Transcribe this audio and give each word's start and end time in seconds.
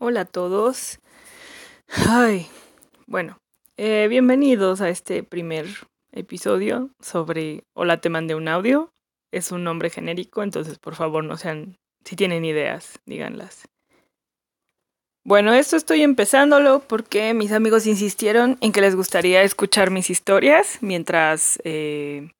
Hola 0.00 0.20
a 0.20 0.24
todos. 0.26 1.00
Ay, 2.08 2.46
bueno, 3.08 3.40
eh, 3.76 4.06
bienvenidos 4.08 4.80
a 4.80 4.90
este 4.90 5.24
primer 5.24 5.66
episodio 6.12 6.90
sobre 7.00 7.64
Hola, 7.74 8.00
te 8.00 8.08
mandé 8.08 8.36
un 8.36 8.46
audio. 8.46 8.92
Es 9.32 9.50
un 9.50 9.64
nombre 9.64 9.90
genérico, 9.90 10.44
entonces 10.44 10.78
por 10.78 10.94
favor 10.94 11.24
no 11.24 11.36
sean, 11.36 11.78
si 12.04 12.14
tienen 12.14 12.44
ideas, 12.44 13.00
díganlas. 13.06 13.66
Bueno, 15.24 15.52
esto 15.52 15.74
estoy 15.74 16.02
empezándolo 16.02 16.78
porque 16.86 17.34
mis 17.34 17.50
amigos 17.50 17.84
insistieron 17.84 18.56
en 18.60 18.70
que 18.70 18.80
les 18.80 18.94
gustaría 18.94 19.42
escuchar 19.42 19.90
mis 19.90 20.10
historias 20.10 20.78
mientras 20.80 21.58
eh, 21.64 22.30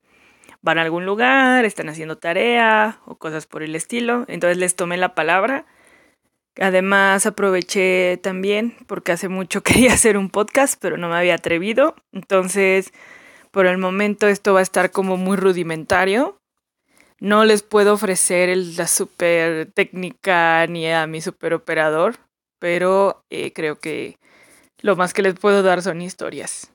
van 0.63 0.79
a 0.79 0.83
algún 0.83 1.05
lugar, 1.05 1.65
están 1.65 1.89
haciendo 1.89 2.19
tarea 2.19 3.01
o 3.05 3.17
cosas 3.17 3.47
por 3.47 3.65
el 3.65 3.75
estilo. 3.75 4.27
Entonces 4.29 4.59
les 4.59 4.77
tomé 4.77 4.97
la 4.97 5.17
palabra. 5.17 5.67
Además 6.61 7.27
aproveché 7.27 8.19
también 8.23 8.77
porque 8.87 9.13
hace 9.13 9.29
mucho 9.29 9.63
quería 9.65 9.93
hacer 9.93 10.17
un 10.17 10.31
podcast, 10.31 10.75
pero 10.81 10.97
no 10.97 11.09
me 11.09 11.17
había 11.17 11.35
atrevido. 11.35 11.95
Entonces, 12.13 12.93
por 13.51 13.67
el 13.67 13.79
momento 13.79 14.29
esto 14.29 14.55
va 14.55 14.61
a 14.61 14.63
estar 14.63 14.91
como 14.91 15.17
muy 15.17 15.37
rudimentario. 15.37 16.39
No 17.21 17.45
les 17.45 17.63
puedo 17.63 17.95
ofrecer 17.95 18.57
la 18.57 18.87
super 18.87 19.73
técnica 19.73 20.67
ni 20.69 20.89
a 20.91 21.07
mi 21.07 21.21
super 21.21 21.53
operador 21.55 22.17
pero 22.59 23.25
eh, 23.31 23.53
creo 23.53 23.79
que 23.79 24.19
lo 24.81 24.97
más 24.97 25.15
que 25.15 25.23
les 25.23 25.35
puedo 25.35 25.63
dar 25.63 25.83
son 25.83 26.03
historias. 26.03 26.71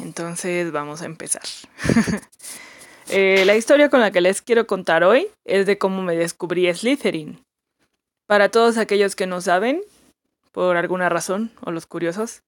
Entonces 0.00 0.70
vamos 0.72 1.02
a 1.02 1.06
empezar. 1.06 1.42
Eh, 3.10 3.46
la 3.46 3.56
historia 3.56 3.88
con 3.88 4.00
la 4.00 4.10
que 4.10 4.20
les 4.20 4.42
quiero 4.42 4.66
contar 4.66 5.02
hoy 5.02 5.28
es 5.46 5.64
de 5.64 5.78
cómo 5.78 6.02
me 6.02 6.14
descubrí 6.14 6.70
Slytherin. 6.70 7.42
Para 8.28 8.50
todos 8.50 8.76
aquellos 8.76 9.16
que 9.16 9.26
no 9.26 9.40
saben, 9.40 9.80
por 10.52 10.76
alguna 10.76 11.08
razón, 11.08 11.50
o 11.62 11.70
los 11.70 11.86
curiosos, 11.86 12.42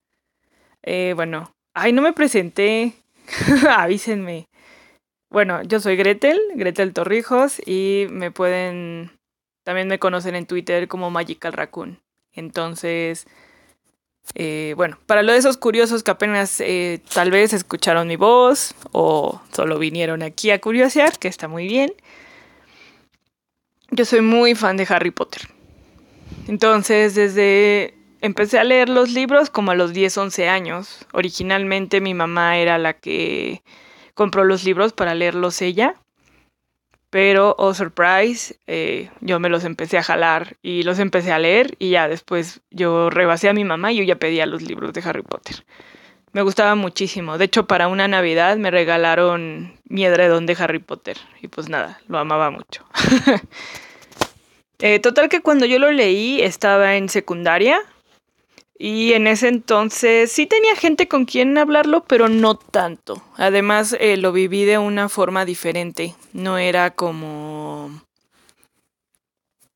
eh, 0.82 1.14
bueno, 1.16 1.54
ay, 1.72 1.94
no 1.94 2.02
me 2.02 2.12
presenté, 2.12 2.92
avísenme. 3.70 4.46
Bueno, 5.30 5.62
yo 5.62 5.80
soy 5.80 5.96
Gretel, 5.96 6.38
Gretel 6.54 6.92
Torrijos, 6.92 7.66
y 7.66 8.08
me 8.10 8.30
pueden, 8.30 9.10
también 9.64 9.88
me 9.88 9.98
conocen 9.98 10.34
en 10.34 10.44
Twitter 10.44 10.86
como 10.86 11.10
Magical 11.10 11.54
Raccoon. 11.54 11.98
Entonces, 12.34 13.26
eh, 14.34 14.74
bueno, 14.76 14.98
para 15.06 15.22
lo 15.22 15.32
de 15.32 15.38
esos 15.38 15.56
curiosos 15.56 16.02
que 16.02 16.10
apenas 16.10 16.60
eh, 16.60 17.00
tal 17.14 17.30
vez 17.30 17.54
escucharon 17.54 18.06
mi 18.06 18.16
voz 18.16 18.74
o 18.92 19.40
solo 19.50 19.78
vinieron 19.78 20.22
aquí 20.22 20.50
a 20.50 20.60
curiosear, 20.60 21.18
que 21.18 21.28
está 21.28 21.48
muy 21.48 21.66
bien, 21.66 21.94
yo 23.90 24.04
soy 24.04 24.20
muy 24.20 24.54
fan 24.54 24.76
de 24.76 24.86
Harry 24.86 25.10
Potter. 25.10 25.48
Entonces, 26.48 27.14
desde 27.14 27.94
empecé 28.20 28.58
a 28.58 28.64
leer 28.64 28.88
los 28.88 29.10
libros 29.10 29.50
como 29.50 29.70
a 29.70 29.74
los 29.74 29.92
10, 29.92 30.16
11 30.16 30.48
años. 30.48 31.06
Originalmente 31.12 32.00
mi 32.00 32.14
mamá 32.14 32.58
era 32.58 32.78
la 32.78 32.94
que 32.94 33.62
compró 34.14 34.44
los 34.44 34.64
libros 34.64 34.92
para 34.92 35.14
leerlos 35.14 35.62
ella. 35.62 35.94
Pero, 37.10 37.56
oh 37.58 37.74
surprise, 37.74 38.56
eh, 38.68 39.10
yo 39.20 39.40
me 39.40 39.48
los 39.48 39.64
empecé 39.64 39.98
a 39.98 40.02
jalar 40.02 40.56
y 40.62 40.84
los 40.84 41.00
empecé 41.00 41.32
a 41.32 41.40
leer 41.40 41.74
y 41.80 41.90
ya 41.90 42.06
después 42.08 42.60
yo 42.70 43.10
rebasé 43.10 43.48
a 43.48 43.52
mi 43.52 43.64
mamá 43.64 43.92
y 43.92 43.96
yo 43.96 44.04
ya 44.04 44.14
pedía 44.16 44.46
los 44.46 44.62
libros 44.62 44.92
de 44.92 45.02
Harry 45.04 45.22
Potter. 45.22 45.64
Me 46.32 46.42
gustaba 46.42 46.76
muchísimo. 46.76 47.36
De 47.36 47.46
hecho, 47.46 47.66
para 47.66 47.88
una 47.88 48.06
Navidad 48.06 48.56
me 48.58 48.70
regalaron 48.70 49.76
mi 49.88 50.04
edredón 50.04 50.46
de 50.46 50.56
Harry 50.60 50.78
Potter 50.78 51.16
y 51.42 51.48
pues 51.48 51.68
nada, 51.68 52.00
lo 52.06 52.18
amaba 52.18 52.50
mucho. 52.50 52.84
Eh, 54.80 54.98
total 54.98 55.28
que 55.28 55.40
cuando 55.40 55.66
yo 55.66 55.78
lo 55.78 55.90
leí 55.90 56.40
estaba 56.40 56.96
en 56.96 57.08
secundaria 57.08 57.82
y 58.78 59.12
en 59.12 59.26
ese 59.26 59.48
entonces 59.48 60.32
sí 60.32 60.46
tenía 60.46 60.74
gente 60.74 61.06
con 61.06 61.26
quien 61.26 61.58
hablarlo, 61.58 62.04
pero 62.04 62.30
no 62.30 62.54
tanto. 62.54 63.22
Además, 63.36 63.94
eh, 64.00 64.16
lo 64.16 64.32
viví 64.32 64.64
de 64.64 64.78
una 64.78 65.10
forma 65.10 65.44
diferente. 65.44 66.14
No 66.32 66.56
era 66.56 66.90
como... 66.92 68.00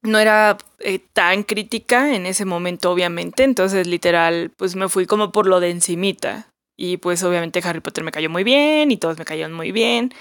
No 0.00 0.18
era 0.18 0.56
eh, 0.78 1.00
tan 1.12 1.42
crítica 1.42 2.14
en 2.14 2.24
ese 2.24 2.46
momento, 2.46 2.90
obviamente. 2.90 3.44
Entonces, 3.44 3.86
literal, 3.86 4.50
pues 4.56 4.74
me 4.74 4.88
fui 4.88 5.04
como 5.04 5.32
por 5.32 5.46
lo 5.46 5.60
de 5.60 5.68
encimita. 5.68 6.48
Y 6.74 6.96
pues 6.96 7.22
obviamente 7.22 7.60
Harry 7.62 7.80
Potter 7.80 8.04
me 8.04 8.10
cayó 8.10 8.30
muy 8.30 8.42
bien 8.42 8.90
y 8.90 8.96
todos 8.96 9.18
me 9.18 9.26
cayeron 9.26 9.52
muy 9.52 9.70
bien. 9.70 10.14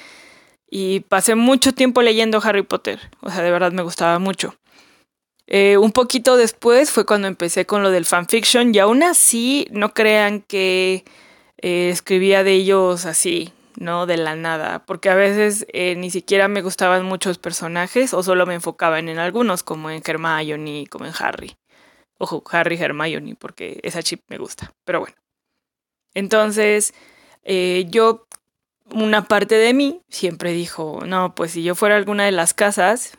Y 0.70 1.02
pasé 1.02 1.36
mucho 1.36 1.74
tiempo 1.74 2.02
leyendo 2.02 2.42
Harry 2.44 2.64
Potter. 2.64 3.00
O 3.22 3.32
sea, 3.32 3.44
de 3.44 3.52
verdad 3.52 3.72
me 3.72 3.82
gustaba 3.82 4.20
mucho. 4.20 4.56
Eh, 5.48 5.78
un 5.78 5.92
poquito 5.92 6.38
después 6.38 6.92
fue 6.92 7.06
cuando 7.06 7.28
empecé 7.28 7.66
con 7.66 7.84
lo 7.84 7.92
del 7.92 8.06
fanfiction 8.06 8.74
y 8.74 8.80
aún 8.80 9.04
así 9.04 9.68
no 9.72 9.94
crean 9.94 10.42
que 10.42 11.04
eh, 11.58 11.90
escribía 11.90 12.44
de 12.44 12.54
ellos 12.54 13.06
así, 13.06 13.52
¿no? 13.76 14.06
De 14.06 14.18
la 14.18 14.36
nada, 14.36 14.86
porque 14.86 15.10
a 15.10 15.16
veces 15.16 15.66
eh, 15.74 15.96
ni 15.96 16.12
siquiera 16.12 16.48
me 16.48 16.62
gustaban 16.62 17.06
muchos 17.06 17.40
personajes 17.40 18.14
o 18.14 18.24
solo 18.24 18.46
me 18.46 18.54
enfocaban 18.56 19.10
en 19.10 19.20
algunos, 19.20 19.64
como 19.64 19.90
en 19.90 20.02
Hermione, 20.06 20.88
como 20.90 21.06
en 21.06 21.14
Harry. 21.20 21.58
Ojo, 22.18 22.42
Harry 22.52 22.78
Hermione, 22.78 23.36
porque 23.36 23.80
esa 23.84 24.02
chip 24.02 24.22
me 24.30 24.38
gusta, 24.38 24.72
pero 24.86 25.02
bueno. 25.02 25.16
Entonces, 26.14 26.94
yo, 27.90 28.28
una 28.92 29.26
parte 29.28 29.56
de 29.56 29.74
mí 29.74 30.02
siempre 30.10 30.54
dijo, 30.54 31.02
no, 31.06 31.36
pues 31.36 31.52
si 31.52 31.64
yo 31.64 31.76
fuera 31.76 31.96
alguna 31.98 32.24
de 32.24 32.32
las 32.32 32.54
casas, 32.54 33.18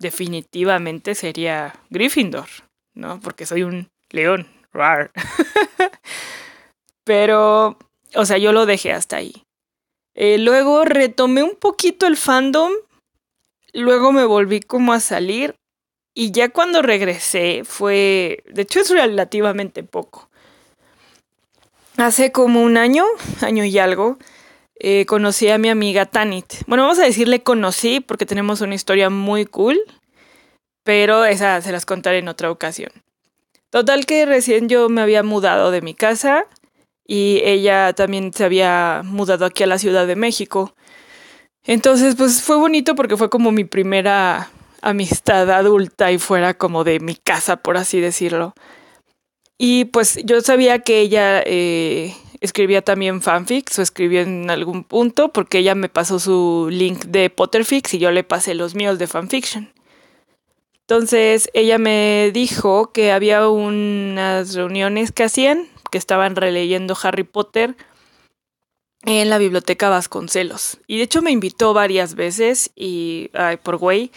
definitivamente 0.00 1.14
sería 1.14 1.78
Gryffindor, 1.90 2.48
¿no? 2.94 3.20
Porque 3.20 3.46
soy 3.46 3.62
un 3.62 3.88
león. 4.10 4.48
Rar. 4.72 5.10
Pero, 7.04 7.76
o 8.14 8.24
sea, 8.24 8.38
yo 8.38 8.52
lo 8.52 8.66
dejé 8.66 8.92
hasta 8.92 9.16
ahí. 9.16 9.44
Eh, 10.14 10.38
luego 10.38 10.84
retomé 10.84 11.42
un 11.42 11.56
poquito 11.56 12.06
el 12.06 12.16
fandom. 12.16 12.72
Luego 13.72 14.12
me 14.12 14.24
volví 14.24 14.60
como 14.60 14.92
a 14.92 15.00
salir. 15.00 15.56
Y 16.14 16.32
ya 16.32 16.48
cuando 16.48 16.82
regresé 16.82 17.62
fue, 17.64 18.42
de 18.48 18.62
hecho 18.62 18.80
es 18.80 18.90
relativamente 18.90 19.82
poco. 19.82 20.28
Hace 21.96 22.32
como 22.32 22.62
un 22.62 22.76
año, 22.76 23.04
año 23.42 23.64
y 23.64 23.78
algo, 23.78 24.18
eh, 24.80 25.04
conocí 25.04 25.48
a 25.50 25.58
mi 25.58 25.68
amiga 25.68 26.06
Tanit. 26.06 26.64
Bueno, 26.66 26.84
vamos 26.84 26.98
a 26.98 27.04
decirle 27.04 27.42
conocí 27.42 28.00
porque 28.00 28.24
tenemos 28.24 28.62
una 28.62 28.74
historia 28.74 29.10
muy 29.10 29.44
cool, 29.44 29.78
pero 30.84 31.26
esa 31.26 31.60
se 31.60 31.70
las 31.70 31.84
contaré 31.84 32.18
en 32.18 32.28
otra 32.28 32.50
ocasión. 32.50 32.90
Total 33.68 34.06
que 34.06 34.24
recién 34.24 34.70
yo 34.70 34.88
me 34.88 35.02
había 35.02 35.22
mudado 35.22 35.70
de 35.70 35.82
mi 35.82 35.92
casa 35.94 36.46
y 37.06 37.42
ella 37.44 37.92
también 37.92 38.32
se 38.32 38.44
había 38.44 39.02
mudado 39.04 39.44
aquí 39.44 39.62
a 39.64 39.66
la 39.66 39.78
Ciudad 39.78 40.06
de 40.06 40.16
México. 40.16 40.74
Entonces, 41.64 42.16
pues 42.16 42.42
fue 42.42 42.56
bonito 42.56 42.94
porque 42.94 43.18
fue 43.18 43.28
como 43.28 43.52
mi 43.52 43.64
primera 43.64 44.50
amistad 44.80 45.50
adulta 45.50 46.10
y 46.10 46.18
fuera 46.18 46.54
como 46.54 46.84
de 46.84 47.00
mi 47.00 47.16
casa, 47.16 47.56
por 47.56 47.76
así 47.76 48.00
decirlo. 48.00 48.54
Y 49.58 49.84
pues 49.84 50.18
yo 50.24 50.40
sabía 50.40 50.78
que 50.78 51.00
ella 51.00 51.42
eh, 51.44 52.16
escribía 52.40 52.82
también 52.82 53.22
fanfics 53.22 53.78
o 53.78 53.82
escribió 53.82 54.22
en 54.22 54.50
algún 54.50 54.84
punto 54.84 55.32
porque 55.32 55.58
ella 55.58 55.74
me 55.74 55.88
pasó 55.88 56.18
su 56.18 56.68
link 56.70 57.04
de 57.06 57.30
Potterfix 57.30 57.94
y 57.94 57.98
yo 57.98 58.10
le 58.10 58.24
pasé 58.24 58.54
los 58.54 58.74
míos 58.74 58.98
de 58.98 59.06
fanfiction. 59.06 59.72
Entonces 60.80 61.50
ella 61.52 61.78
me 61.78 62.30
dijo 62.32 62.90
que 62.92 63.12
había 63.12 63.48
unas 63.48 64.54
reuniones 64.54 65.12
que 65.12 65.22
hacían, 65.22 65.68
que 65.90 65.98
estaban 65.98 66.34
releyendo 66.34 66.96
Harry 67.02 67.22
Potter 67.22 67.76
en 69.04 69.30
la 69.30 69.38
biblioteca 69.38 69.88
Vasconcelos. 69.88 70.78
Y 70.86 70.98
de 70.98 71.04
hecho 71.04 71.22
me 71.22 71.30
invitó 71.30 71.74
varias 71.74 72.14
veces 72.14 72.70
y 72.74 73.30
ay, 73.34 73.56
por 73.58 73.76
güey 73.76 74.10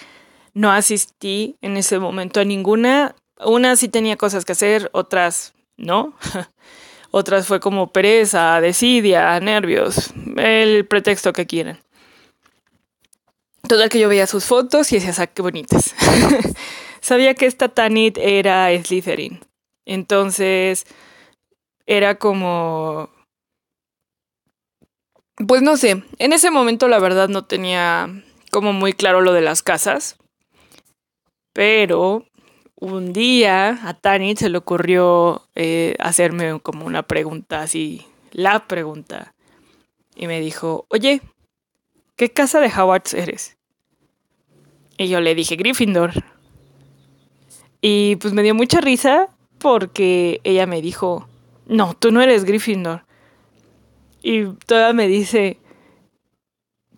no 0.54 0.72
asistí 0.72 1.58
en 1.62 1.78
ese 1.78 2.00
momento 2.00 2.40
a 2.40 2.46
ninguna. 2.46 3.16
Una 3.44 3.76
sí 3.76 3.88
tenía 3.90 4.18
cosas 4.18 4.46
que 4.46 4.54
hacer, 4.54 4.90
otras 4.94 5.54
no. 5.78 6.14
Otras 7.16 7.46
fue 7.46 7.60
como 7.60 7.92
pereza, 7.92 8.60
desidia, 8.60 9.40
nervios, 9.40 10.12
el 10.36 10.88
pretexto 10.88 11.32
que 11.32 11.46
quieran. 11.46 11.80
Total 13.68 13.88
que 13.88 14.00
yo 14.00 14.10
veía 14.10 14.26
sus 14.26 14.46
fotos 14.46 14.92
y 14.92 14.96
decía, 14.96 15.14
ah, 15.20 15.28
qué 15.28 15.44
bonitas. 15.44 15.94
Sabía 17.02 17.36
que 17.36 17.46
esta 17.46 17.70
Tanit 17.70 18.18
era 18.18 18.70
Slytherin. 18.84 19.42
Entonces, 19.86 20.88
era 21.86 22.16
como... 22.16 23.12
Pues 25.48 25.62
no 25.62 25.78
sé, 25.78 26.04
en 26.18 26.34
ese 26.34 26.50
momento 26.50 26.88
la 26.88 26.98
verdad 26.98 27.30
no 27.30 27.46
tenía 27.46 28.10
como 28.50 28.74
muy 28.74 28.94
claro 28.94 29.22
lo 29.22 29.34
de 29.34 29.42
las 29.42 29.62
casas. 29.62 30.18
Pero 31.54 32.26
un 32.84 33.14
día 33.14 33.80
a 33.88 33.94
Tanit 33.94 34.40
se 34.40 34.50
le 34.50 34.58
ocurrió 34.58 35.48
eh, 35.56 35.96
hacerme 36.00 36.60
como 36.62 36.86
una 36.86 37.04
pregunta 37.04 37.62
así, 37.62 38.06
la 38.32 38.68
pregunta. 38.68 39.34
Y 40.16 40.28
me 40.28 40.42
dijo, 40.42 40.86
oye, 40.90 41.22
¿qué 42.18 42.32
casa 42.32 42.60
de 42.60 42.68
Howard 42.68 43.04
eres? 43.14 43.58
Y 44.98 45.08
yo 45.08 45.22
le 45.22 45.34
dije, 45.34 45.56
Gryffindor. 45.56 46.12
Y 47.82 48.18
pues 48.18 48.34
me 48.34 48.44
dio 48.44 48.54
mucha 48.54 48.82
risa 48.82 49.30
porque 49.60 50.42
ella 50.44 50.68
me 50.68 50.82
dijo, 50.82 51.28
no, 51.66 51.94
tú 51.94 52.12
no 52.12 52.22
eres 52.22 52.44
Gryffindor. 52.44 53.06
Y 54.22 54.44
toda 54.68 54.92
me 54.92 55.08
dice, 55.08 55.58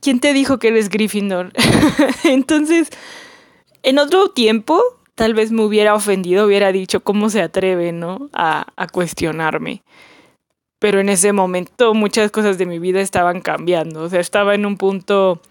¿quién 0.01 0.19
te 0.19 0.33
dijo 0.33 0.57
que 0.57 0.69
eres 0.69 0.89
Gryffindor? 0.89 1.53
Entonces, 2.23 2.89
en 3.83 3.99
otro 3.99 4.29
tiempo, 4.29 4.81
tal 5.15 5.33
vez 5.33 5.51
me 5.51 5.63
hubiera 5.63 5.95
ofendido, 5.95 6.45
hubiera 6.45 6.71
dicho 6.71 6.99
cómo 7.01 7.29
se 7.29 7.41
atreve, 7.41 7.91
¿no? 7.91 8.29
A, 8.33 8.67
a 8.75 8.87
cuestionarme. 8.87 9.83
Pero 10.79 10.99
en 10.99 11.09
ese 11.09 11.33
momento 11.33 11.93
muchas 11.93 12.31
cosas 12.31 12.57
de 12.57 12.65
mi 12.65 12.79
vida 12.79 13.01
estaban 13.01 13.41
cambiando. 13.41 14.03
O 14.03 14.09
sea, 14.09 14.19
estaba 14.19 14.55
en 14.55 14.65
un 14.65 14.77
punto 14.77 15.41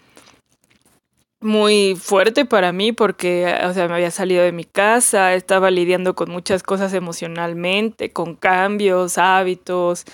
muy 1.41 1.95
fuerte 1.95 2.45
para 2.45 2.71
mí 2.71 2.91
porque, 2.91 3.55
o 3.63 3.73
sea, 3.73 3.87
me 3.87 3.95
había 3.95 4.11
salido 4.11 4.43
de 4.43 4.51
mi 4.51 4.63
casa, 4.65 5.33
estaba 5.35 5.69
lidiando 5.71 6.15
con 6.15 6.31
muchas 6.31 6.63
cosas 6.63 6.93
emocionalmente, 6.93 8.11
con 8.11 8.35
cambios, 8.35 9.17
hábitos, 9.17 10.05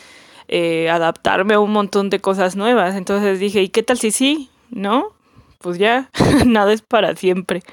eh, 0.48 0.90
adaptarme 0.90 1.54
a 1.54 1.60
un 1.60 1.72
montón 1.72 2.10
de 2.10 2.20
cosas 2.20 2.56
nuevas. 2.56 2.96
Entonces 2.96 3.40
dije, 3.40 3.62
¿y 3.62 3.70
qué 3.70 3.84
tal 3.84 3.98
si 3.98 4.12
sí? 4.12 4.50
¿No? 4.70 5.14
Pues 5.60 5.78
ya, 5.78 6.10
nada 6.46 6.74
es 6.74 6.82
para 6.82 7.16
siempre. 7.16 7.64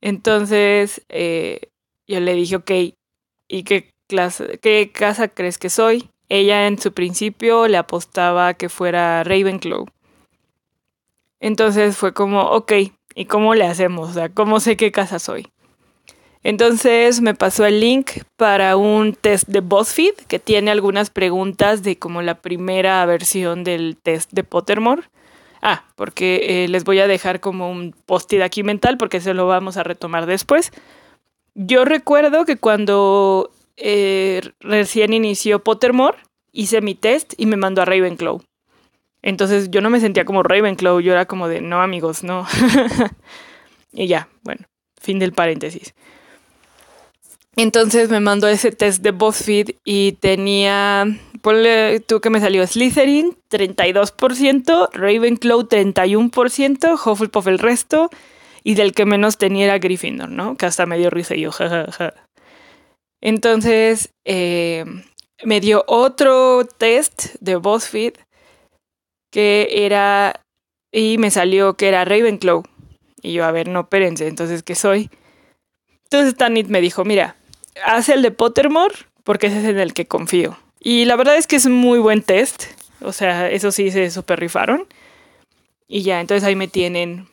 Entonces 0.00 1.04
eh, 1.08 1.70
yo 2.06 2.20
le 2.20 2.34
dije, 2.34 2.56
ok, 2.56 2.70
¿y 3.48 3.62
qué, 3.64 3.90
clase, 4.08 4.58
qué 4.58 4.90
casa 4.92 5.28
crees 5.28 5.58
que 5.58 5.70
soy? 5.70 6.10
Ella 6.28 6.66
en 6.66 6.78
su 6.78 6.92
principio 6.92 7.68
le 7.68 7.76
apostaba 7.76 8.54
que 8.54 8.68
fuera 8.68 9.24
Ravenclaw. 9.24 9.86
Entonces 11.40 11.96
fue 11.96 12.12
como, 12.12 12.42
ok, 12.42 12.72
¿y 13.14 13.24
cómo 13.26 13.54
le 13.54 13.66
hacemos? 13.66 14.10
O 14.10 14.12
sea, 14.12 14.28
¿cómo 14.28 14.60
sé 14.60 14.76
qué 14.76 14.92
casa 14.92 15.18
soy? 15.18 15.46
Entonces 16.42 17.20
me 17.20 17.34
pasó 17.34 17.66
el 17.66 17.80
link 17.80 18.10
para 18.36 18.76
un 18.76 19.14
test 19.14 19.48
de 19.48 19.60
BuzzFeed 19.60 20.14
que 20.28 20.38
tiene 20.38 20.70
algunas 20.70 21.10
preguntas 21.10 21.82
de 21.82 21.98
como 21.98 22.22
la 22.22 22.40
primera 22.40 23.04
versión 23.06 23.64
del 23.64 23.96
test 23.96 24.30
de 24.32 24.44
Pottermore. 24.44 25.02
Ah, 25.60 25.84
porque 25.96 26.64
eh, 26.64 26.68
les 26.68 26.84
voy 26.84 27.00
a 27.00 27.06
dejar 27.06 27.40
como 27.40 27.70
un 27.70 27.94
post-it 28.06 28.42
aquí 28.42 28.62
mental 28.62 28.96
porque 28.96 29.20
se 29.20 29.34
lo 29.34 29.46
vamos 29.46 29.76
a 29.76 29.82
retomar 29.82 30.26
después. 30.26 30.72
Yo 31.54 31.84
recuerdo 31.84 32.44
que 32.44 32.56
cuando 32.56 33.50
eh, 33.76 34.42
recién 34.60 35.12
inició 35.12 35.62
Pottermore 35.62 36.18
hice 36.52 36.80
mi 36.80 36.94
test 36.94 37.34
y 37.36 37.46
me 37.46 37.56
mandó 37.56 37.82
a 37.82 37.84
Ravenclaw. 37.84 38.40
Entonces 39.22 39.70
yo 39.70 39.80
no 39.80 39.90
me 39.90 40.00
sentía 40.00 40.24
como 40.24 40.42
Ravenclaw, 40.42 41.00
yo 41.00 41.12
era 41.12 41.26
como 41.26 41.48
de, 41.48 41.60
no 41.60 41.82
amigos, 41.82 42.22
no. 42.22 42.46
y 43.92 44.06
ya, 44.06 44.28
bueno, 44.42 44.66
fin 45.00 45.18
del 45.18 45.32
paréntesis. 45.32 45.94
Entonces 47.58 48.08
me 48.08 48.20
mandó 48.20 48.46
ese 48.46 48.70
test 48.70 49.02
de 49.02 49.10
BuzzFeed 49.10 49.70
y 49.84 50.12
tenía, 50.12 51.06
ponle 51.42 51.98
tú 51.98 52.20
que 52.20 52.30
me 52.30 52.38
salió 52.38 52.64
Slytherin 52.64 53.36
32%, 53.50 54.90
Ravenclaw 54.92 55.68
31%, 55.68 56.92
Hufflepuff 57.04 57.48
el 57.48 57.58
resto 57.58 58.10
y 58.62 58.76
del 58.76 58.92
que 58.92 59.06
menos 59.06 59.38
tenía 59.38 59.64
era 59.64 59.80
Gryffindor, 59.80 60.30
¿no? 60.30 60.56
Que 60.56 60.66
hasta 60.66 60.86
me 60.86 60.98
dio 60.98 61.10
risa 61.10 61.34
y 61.34 61.40
yo, 61.40 61.50
jajaja. 61.50 62.14
Entonces 63.20 64.10
eh, 64.24 64.84
me 65.42 65.58
dio 65.58 65.82
otro 65.88 66.64
test 66.64 67.34
de 67.40 67.56
BuzzFeed 67.56 68.12
que 69.32 69.84
era, 69.84 70.44
y 70.92 71.18
me 71.18 71.32
salió 71.32 71.74
que 71.74 71.88
era 71.88 72.04
Ravenclaw. 72.04 72.62
Y 73.20 73.32
yo, 73.32 73.44
a 73.44 73.50
ver, 73.50 73.66
no, 73.66 73.80
espérense, 73.80 74.28
entonces, 74.28 74.62
¿qué 74.62 74.76
soy? 74.76 75.10
Entonces 76.04 76.36
Tanit 76.36 76.68
me 76.68 76.80
dijo, 76.80 77.04
mira, 77.04 77.34
haz 77.84 78.08
el 78.08 78.22
de 78.22 78.30
Pottermore 78.30 78.94
porque 79.24 79.48
ese 79.48 79.58
es 79.58 79.64
en 79.64 79.78
el 79.78 79.94
que 79.94 80.06
confío. 80.06 80.58
Y 80.80 81.04
la 81.04 81.16
verdad 81.16 81.36
es 81.36 81.46
que 81.46 81.56
es 81.56 81.66
muy 81.66 81.98
buen 81.98 82.22
test. 82.22 82.64
O 83.00 83.12
sea, 83.12 83.50
eso 83.50 83.72
sí 83.72 83.90
se 83.90 84.10
super 84.10 84.40
rifaron. 84.40 84.86
Y 85.86 86.02
ya, 86.02 86.20
entonces 86.20 86.44
ahí 86.44 86.56
me 86.56 86.68
tienen 86.68 87.28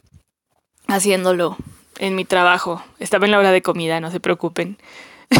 haciéndolo 0.87 1.57
en 1.99 2.15
mi 2.15 2.25
trabajo. 2.25 2.83
Estaba 2.99 3.25
en 3.25 3.31
la 3.31 3.39
hora 3.39 3.51
de 3.51 3.61
comida, 3.61 3.99
no 3.99 4.11
se 4.11 4.19
preocupen. 4.19 4.77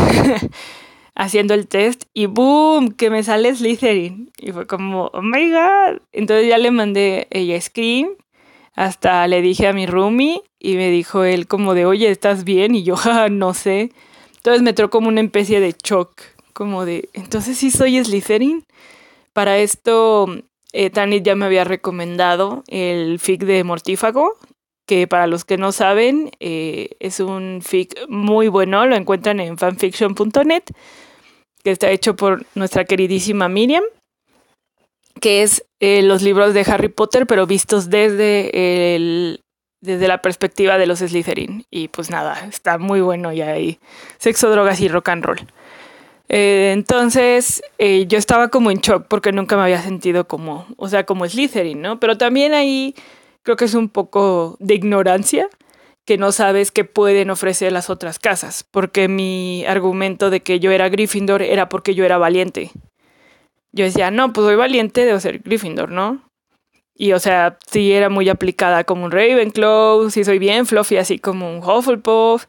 haciendo 1.16 1.54
el 1.54 1.68
test 1.68 2.04
y 2.14 2.26
¡boom! 2.28 2.92
que 2.92 3.10
me 3.10 3.24
sale 3.24 3.56
Slytherin. 3.56 4.32
Y 4.38 4.52
fue 4.52 4.68
como, 4.68 5.10
oh 5.14 5.22
my 5.22 5.50
god. 5.50 6.02
Entonces 6.12 6.48
ya 6.48 6.58
le 6.58 6.72
mandé 6.72 7.28
ella 7.32 7.60
screen, 7.60 8.10
hasta 8.74 9.28
le 9.28 9.42
dije 9.42 9.68
a 9.68 9.74
mi 9.74 9.86
roomie 9.88 10.42
y 10.60 10.76
me 10.76 10.90
dijo 10.90 11.24
él 11.24 11.48
como 11.48 11.74
de, 11.74 11.86
oye, 11.86 12.10
¿estás 12.10 12.44
bien? 12.44 12.76
Y 12.76 12.84
yo, 12.84 12.96
ja, 12.98 13.30
no 13.30 13.54
sé. 13.54 13.92
Entonces 14.46 14.62
me 14.62 14.70
entró 14.70 14.92
como 14.92 15.08
una 15.08 15.22
especie 15.22 15.60
de 15.60 15.74
shock, 15.84 16.22
como 16.54 16.86
de, 16.86 17.10
entonces 17.14 17.58
sí 17.58 17.72
soy 17.72 18.04
Slytherin. 18.04 18.64
Para 19.34 19.58
esto, 19.58 20.28
eh, 20.72 20.92
Tanit 20.92 21.24
ya 21.24 21.34
me 21.34 21.48
había 21.48 21.64
recomendado 21.64 22.64
el 22.68 23.18
fic 23.18 23.42
de 23.42 23.64
Mortífago, 23.64 24.38
que 24.86 25.08
para 25.08 25.26
los 25.26 25.46
que 25.46 25.58
no 25.58 25.72
saben, 25.72 26.30
eh, 26.40 26.90
es 27.00 27.20
un 27.20 27.64
fic 27.64 28.08
muy 28.08 28.48
bueno, 28.48 28.86
lo 28.86 28.96
encuentran 28.96 29.40
en 29.40 29.58
fanfiction.net 29.58 30.66
que 31.64 31.72
está 31.72 31.90
hecho 31.90 32.16
por 32.16 32.46
nuestra 32.54 32.86
queridísima 32.86 33.50
Miriam, 33.50 33.84
que 35.20 35.42
es 35.42 35.66
eh, 35.80 36.04
los 36.04 36.22
libros 36.22 36.54
de 36.54 36.62
Harry 36.68 36.90
Potter, 36.90 37.26
pero 37.26 37.48
vistos 37.48 37.90
desde, 37.90 38.96
el, 38.96 39.42
desde 39.82 40.08
la 40.08 40.22
perspectiva 40.22 40.78
de 40.78 40.88
los 40.88 41.00
Slytherin. 41.00 41.66
Y 41.70 41.88
pues 41.90 42.10
nada, 42.10 42.46
está 42.48 42.78
muy 42.78 43.02
bueno 43.02 43.32
y 43.34 43.42
hay 43.42 43.80
sexo, 44.18 44.50
drogas 44.50 44.80
y 44.82 44.88
rock 44.88 45.10
and 45.10 45.24
roll. 45.24 45.40
Eh, 46.28 46.72
entonces 46.74 47.62
eh, 47.78 48.06
yo 48.08 48.18
estaba 48.18 48.48
como 48.48 48.72
en 48.72 48.80
shock 48.80 49.06
porque 49.08 49.32
nunca 49.32 49.56
me 49.56 49.64
había 49.64 49.82
sentido 49.82 50.28
como, 50.28 50.66
o 50.78 50.90
sea, 50.90 51.06
como 51.06 51.28
Slytherin, 51.28 51.82
¿no? 51.82 52.00
Pero 52.00 52.18
también 52.18 52.54
ahí 52.54 52.96
creo 53.44 53.56
que 53.56 53.66
es 53.66 53.76
un 53.76 53.90
poco 53.90 54.58
de 54.60 54.74
ignorancia 54.74 55.48
que 56.06 56.18
no 56.18 56.32
sabes 56.32 56.72
qué 56.72 56.84
pueden 56.84 57.32
ofrecer 57.32 57.72
las 57.72 57.90
otras 57.90 58.20
casas, 58.20 58.64
porque 58.70 59.08
mi 59.08 59.66
argumento 59.66 60.30
de 60.30 60.42
que 60.42 60.60
yo 60.60 60.72
era 60.72 60.90
Gryffindor 60.90 61.42
era 61.42 61.68
porque 61.68 61.96
yo 61.96 62.06
era 62.06 62.18
valiente. 62.20 62.72
Yo 63.72 63.86
decía, 63.86 64.12
no, 64.12 64.32
pues 64.32 64.46
soy 64.46 64.56
valiente, 64.56 65.04
debo 65.04 65.20
ser 65.20 65.40
Gryffindor, 65.40 65.92
¿no? 65.92 66.25
Y 66.96 67.12
o 67.12 67.20
sea, 67.20 67.58
sí 67.70 67.92
era 67.92 68.10
muy 68.10 68.30
aplicada 68.30 68.86
como 68.86 69.06
un 69.06 69.12
Ravenclaw, 69.12 70.10
sí 70.10 70.24
soy 70.24 70.40
bien 70.40 70.66
fluffy 70.66 70.98
así 70.98 71.20
como 71.20 71.52
un 71.52 71.64
Hufflepuff, 71.64 72.46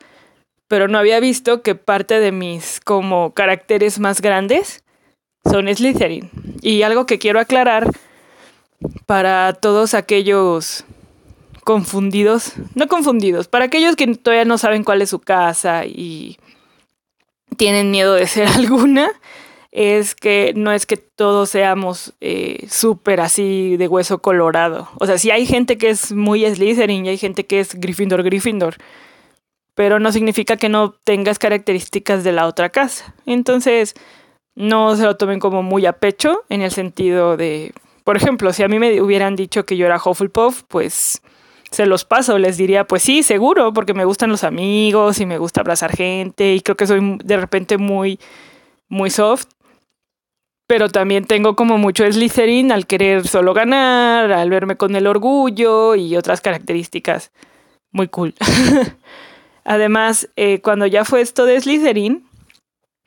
pero 0.69 0.88
no 0.88 0.98
había 0.98 1.20
visto 1.20 1.62
que 1.62 1.75
parte 1.75 2.20
de 2.20 2.32
mis 2.32 2.81
como 2.81 3.34
caracteres 3.34 3.98
más 3.98 4.20
grandes 4.20 4.84
son 5.44 5.72
Slytherin. 5.72 6.31
Y 6.62 6.82
algo 6.82 7.06
que 7.06 7.19
quiero 7.19 7.41
aclarar 7.41 7.91
para 9.06 9.53
todos 9.55 9.94
aquellos 9.94 10.84
confundidos, 11.65 12.53
no 12.74 12.86
confundidos, 12.86 13.48
para 13.48 13.65
aquellos 13.65 13.96
que 13.96 14.06
todavía 14.06 14.44
no 14.44 14.58
saben 14.58 14.84
cuál 14.84 15.03
es 15.03 15.10
su 15.10 15.19
casa 15.19 15.84
y 15.84 16.38
tienen 17.56 17.91
miedo 17.91 18.15
de 18.15 18.26
ser 18.26 18.48
alguna, 18.56 19.10
es 19.77 20.15
que 20.15 20.55
no 20.56 20.73
es 20.73 20.87
que 20.87 20.97
todos 20.97 21.51
seamos 21.51 22.15
eh, 22.23 22.67
súper 22.67 23.21
así 23.21 23.77
de 23.77 23.89
hueso 23.89 24.23
colorado. 24.23 24.89
O 24.99 25.05
sea, 25.05 25.19
sí 25.19 25.31
hay 25.31 25.45
gente 25.45 25.77
que 25.77 25.91
es 25.91 26.13
muy 26.13 26.47
Slytherin 26.47 27.05
y 27.05 27.11
hay 27.11 27.19
gente 27.19 27.45
que 27.45 27.61
es 27.61 27.75
Gryffindor, 27.75 28.23
Gryffindor, 28.23 28.77
pero 29.75 30.01
no 30.01 30.13
significa 30.13 30.56
que 30.56 30.71
no 30.71 30.93
tengas 31.05 31.39
características 31.39 32.25
de 32.25 32.33
la 32.33 32.47
otra 32.47 32.71
casa. 32.71 33.15
Entonces, 33.27 33.95
no 34.55 34.97
se 34.97 35.03
lo 35.03 35.19
tomen 35.19 35.41
como 35.41 35.63
muy 35.63 35.85
a 35.85 35.93
pecho 35.93 36.45
en 36.49 36.63
el 36.63 36.71
sentido 36.71 37.37
de, 37.37 37.75
por 38.03 38.17
ejemplo, 38.17 38.55
si 38.55 38.63
a 38.63 38.69
mí 38.69 38.79
me 38.79 39.03
hubieran 39.03 39.37
dicho 39.37 39.67
que 39.67 39.77
yo 39.77 39.85
era 39.85 40.01
Hufflepuff, 40.03 40.63
pues 40.69 41.21
se 41.71 41.85
los 41.85 42.06
paso, 42.06 42.39
les 42.39 42.56
diría, 42.56 42.87
pues 42.87 43.03
sí, 43.03 43.23
seguro, 43.23 43.75
porque 43.75 43.93
me 43.93 44.06
gustan 44.06 44.31
los 44.31 44.43
amigos 44.43 45.21
y 45.21 45.27
me 45.27 45.37
gusta 45.37 45.61
abrazar 45.61 45.95
gente 45.95 46.55
y 46.55 46.63
creo 46.63 46.79
que 46.79 46.87
soy 46.87 47.19
de 47.23 47.37
repente 47.37 47.77
muy, 47.77 48.19
muy 48.89 49.11
soft. 49.11 49.49
Pero 50.67 50.89
también 50.89 51.25
tengo 51.25 51.55
como 51.55 51.79
mucho 51.79 52.11
Slytherin 52.11 52.73
al 52.73 52.87
querer 52.87 53.27
solo 53.27 53.55
ganar, 53.55 54.32
al 54.32 54.51
verme 54.51 54.77
con 54.77 54.96
el 54.96 55.06
orgullo 55.06 55.94
y 55.94 56.17
otras 56.17 56.41
características 56.41 57.31
muy 57.93 58.08
cool. 58.08 58.35
Además, 59.65 60.29
eh, 60.37 60.61
cuando 60.61 60.87
ya 60.87 61.05
fue 61.05 61.20
esto 61.20 61.44
de 61.44 61.61
Slytherin, 61.61 62.29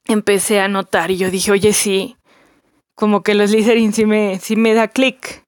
empecé 0.08 0.60
a 0.60 0.68
notar 0.68 1.12
y 1.12 1.18
yo 1.18 1.30
dije, 1.30 1.52
oye, 1.52 1.74
sí, 1.74 2.18
como 2.96 3.24
que 3.24 3.36
los 3.36 3.52
Slytherin 3.52 3.94
sí 3.94 4.06
me, 4.06 4.40
sí 4.40 4.56
me 4.56 4.74
da 4.74 4.88
clic. 4.88 5.44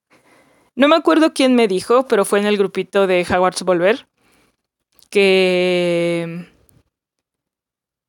No 0.74 0.88
me 0.88 0.96
acuerdo 0.96 1.34
quién 1.34 1.54
me 1.54 1.68
dijo, 1.68 2.06
pero 2.06 2.24
fue 2.24 2.40
en 2.40 2.46
el 2.46 2.56
grupito 2.56 3.06
de 3.06 3.26
Hogwarts 3.28 3.62
Volver 3.62 4.06
que 5.12 6.46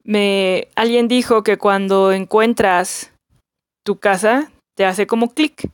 me 0.04 0.70
alguien 0.76 1.10
dijo 1.10 1.44
que 1.44 1.58
cuando 1.58 2.14
encuentras 2.14 3.13
tu 3.84 3.98
casa 4.00 4.52
te 4.76 4.86
hace 4.86 5.08
como 5.08 5.34
clic. 5.34 5.70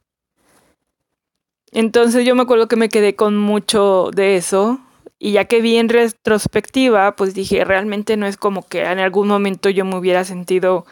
Entonces 1.72 2.26
yo 2.26 2.36
me 2.36 2.42
acuerdo 2.42 2.68
que 2.68 2.76
me 2.76 2.90
quedé 2.90 3.16
con 3.16 3.38
mucho 3.38 4.10
de 4.14 4.36
eso 4.36 4.80
Y 5.20 5.34
ya 5.34 5.46
que 5.46 5.62
vi 5.62 5.78
en 5.78 5.90
retrospectiva, 5.90 7.16
pues 7.16 7.34
dije, 7.34 7.66
realmente 7.66 8.16
no 8.18 8.26
es 8.26 8.38
como 8.38 8.66
que 8.66 8.84
en 8.84 9.00
algún 9.00 9.28
momento 9.28 9.70
yo 9.70 9.84
me 9.84 9.98
hubiera 9.98 10.24
sentido 10.24 10.86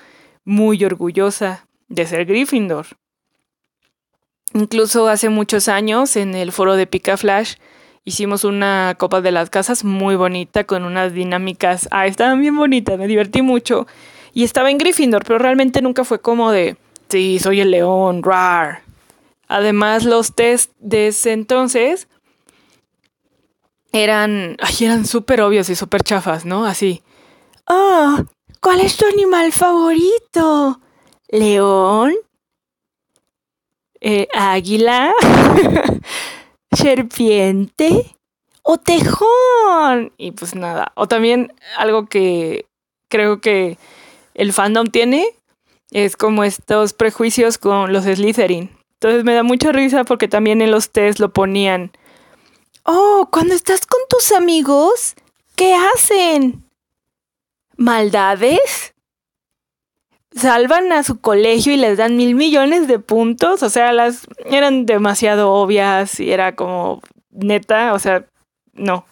muy 0.44 0.84
orgullosa 0.84 1.66
de 1.88 2.06
ser 2.06 2.26
Gryffindor. 2.26 2.88
Incluso 4.54 5.08
hace 5.08 5.30
muchos 5.30 5.70
años 5.70 6.16
en 6.18 6.36
el 6.36 6.52
foro 6.52 6.76
de 6.76 6.88
Pica 6.88 7.16
Flash 7.16 7.56
hicimos 8.04 8.44
una 8.44 8.96
copa 8.98 9.22
de 9.22 9.32
las 9.32 9.50
casas 9.50 9.84
muy 9.86 10.16
bonita 10.16 10.66
con 10.66 10.84
unas 10.84 11.14
dinámicas. 11.14 11.88
Ah, 11.92 12.08
estaban 12.08 12.42
bien 12.42 12.56
bonitas, 12.56 12.98
me 12.98 13.08
divertí 13.08 13.42
mucho. 13.42 13.88
Y 14.34 14.44
estaba 14.44 14.72
en 14.72 14.78
Gryffindor, 14.78 15.24
pero 15.26 15.40
realmente 15.40 15.82
nunca 15.82 16.04
fue 16.04 16.20
como 16.20 16.52
de, 16.52 16.78
sí, 17.10 17.40
soy 17.40 17.62
el 17.62 17.72
león, 17.72 18.24
rar. 18.24 18.84
Además, 19.48 20.04
los 20.04 20.34
test 20.34 20.72
de 20.80 21.08
ese 21.08 21.32
entonces 21.32 22.08
eran, 23.92 24.58
ay, 24.60 24.86
eran 24.86 25.06
súper 25.06 25.42
obvios 25.42 25.70
y 25.70 25.76
súper 25.76 26.04
chafas, 26.04 26.46
¿no? 26.46 26.66
Así. 26.66 27.02
Oh, 27.66 28.18
¿cuál 28.62 28.82
es 28.82 28.98
tu 28.98 29.06
animal 29.06 29.52
favorito? 29.52 30.80
¿León? 31.30 32.14
Eh, 34.00 34.28
¿Águila? 34.34 35.14
¿Serpiente? 36.72 38.16
¿O 38.62 38.78
tejón? 38.78 40.12
Y 40.18 40.32
pues 40.32 40.56
nada. 40.56 40.92
O 40.96 41.08
también 41.08 41.54
algo 41.78 42.06
que 42.08 42.66
creo 43.10 43.40
que 43.40 43.78
el 44.34 44.54
fandom 44.54 44.88
tiene 44.88 45.37
es 45.92 46.18
como 46.18 46.44
estos 46.44 46.94
prejuicios 46.94 47.58
con 47.58 47.94
los 47.94 48.06
Slytherin. 48.06 48.72
Entonces 48.94 49.24
me 49.24 49.34
da 49.34 49.44
mucha 49.44 49.72
risa 49.72 50.04
porque 50.04 50.28
también 50.28 50.62
en 50.62 50.72
los 50.72 50.90
test 50.92 51.20
lo 51.20 51.32
ponían 51.32 51.92
Oh, 52.90 53.28
cuando 53.30 53.54
estás 53.54 53.86
con 53.86 54.00
tus 54.08 54.32
amigos, 54.32 55.16
¿qué 55.58 55.76
hacen? 55.76 56.64
¿Maldades? 57.76 58.96
¿Salvan 60.34 60.94
a 60.94 61.04
su 61.04 61.20
colegio 61.20 61.74
y 61.74 61.76
les 61.76 61.98
dan 61.98 62.16
mil 62.16 62.34
millones 62.34 62.88
de 62.88 63.00
puntos? 63.00 63.62
O 63.62 63.70
sea, 63.70 63.92
las 63.92 64.26
eran 64.46 64.86
demasiado 64.86 65.52
obvias 65.52 66.22
y 66.22 66.32
era 66.32 66.56
como 66.56 67.02
neta, 67.32 67.94
o 67.94 68.00
sea, 68.00 68.26
no. 68.72 69.06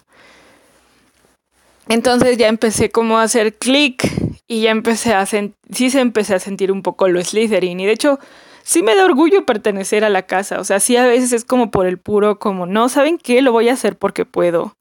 Entonces 1.90 2.38
ya 2.38 2.48
empecé 2.48 2.90
como 2.90 3.18
a 3.18 3.24
hacer 3.24 3.58
clic 3.58 4.10
y 4.48 4.62
ya 4.62 4.70
empecé 4.70 5.14
a 5.14 5.26
sentir, 5.26 5.56
sí 5.70 5.90
se 5.90 6.00
empecé 6.00 6.34
a 6.34 6.38
sentir 6.38 6.70
un 6.70 6.82
poco 6.82 7.08
lo 7.08 7.22
Slytherin 7.22 7.80
y 7.80 7.86
de 7.86 7.92
hecho 7.92 8.18
sí 8.66 8.82
me 8.82 8.96
da 8.96 9.04
orgullo 9.04 9.46
pertenecer 9.46 10.04
a 10.04 10.10
la 10.10 10.22
casa. 10.22 10.60
O 10.60 10.64
sea, 10.64 10.80
sí 10.80 10.96
a 10.96 11.06
veces 11.06 11.32
es 11.32 11.44
como 11.44 11.70
por 11.70 11.86
el 11.86 11.98
puro, 11.98 12.38
como, 12.38 12.66
no, 12.66 12.88
¿saben 12.88 13.16
qué? 13.16 13.40
Lo 13.40 13.52
voy 13.52 13.68
a 13.68 13.74
hacer 13.74 13.96
porque 13.96 14.24
puedo. 14.24 14.74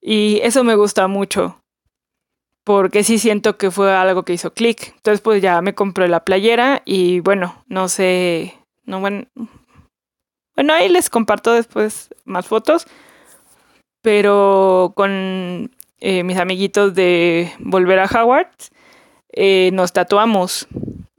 Y 0.00 0.40
eso 0.42 0.64
me 0.64 0.74
gusta 0.74 1.06
mucho. 1.06 1.60
Porque 2.64 3.04
sí 3.04 3.18
siento 3.18 3.58
que 3.58 3.70
fue 3.70 3.94
algo 3.94 4.22
que 4.22 4.32
hizo 4.32 4.54
clic. 4.54 4.94
Entonces, 4.96 5.20
pues 5.20 5.42
ya 5.42 5.60
me 5.60 5.74
compré 5.74 6.08
la 6.08 6.24
playera 6.24 6.82
y 6.86 7.20
bueno, 7.20 7.62
no 7.68 7.88
sé. 7.88 8.54
No, 8.86 9.00
bueno. 9.00 9.26
Bueno, 10.54 10.72
ahí 10.72 10.88
les 10.88 11.10
comparto 11.10 11.52
después 11.52 12.08
más 12.24 12.46
fotos. 12.46 12.86
Pero 14.02 14.92
con 14.96 15.70
eh, 16.06 16.22
mis 16.22 16.36
amiguitos 16.36 16.94
de 16.94 17.50
Volver 17.58 17.98
a 17.98 18.04
Howard, 18.06 18.50
eh, 19.32 19.70
nos 19.72 19.92
tatuamos 19.92 20.68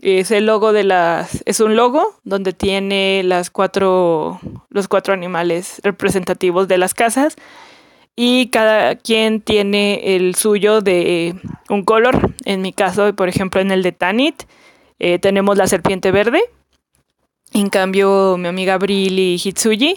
es 0.05 0.29
el 0.29 0.45
logo 0.45 0.71
de 0.71 0.83
las. 0.83 1.41
Es 1.47 1.59
un 1.59 1.75
logo 1.75 2.19
donde 2.23 2.53
tiene 2.53 3.23
las 3.23 3.49
cuatro. 3.49 4.39
los 4.69 4.87
cuatro 4.87 5.15
animales 5.15 5.81
representativos 5.83 6.67
de 6.67 6.77
las 6.77 6.93
casas. 6.93 7.35
Y 8.15 8.49
cada 8.49 8.95
quien 8.95 9.41
tiene 9.41 10.15
el 10.15 10.35
suyo 10.35 10.81
de 10.81 11.35
un 11.69 11.83
color. 11.83 12.35
En 12.45 12.61
mi 12.61 12.71
caso, 12.71 13.15
por 13.15 13.29
ejemplo, 13.29 13.61
en 13.61 13.71
el 13.71 13.81
de 13.81 13.93
Tanit, 13.93 14.43
eh, 14.99 15.17
tenemos 15.17 15.57
la 15.57 15.65
serpiente 15.65 16.11
verde. 16.11 16.39
En 17.53 17.69
cambio, 17.69 18.37
mi 18.37 18.47
amiga 18.47 18.77
Brill 18.77 19.17
y 19.17 19.37
Hitsuji 19.39 19.95